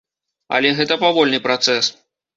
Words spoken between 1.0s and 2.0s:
павольны працэс.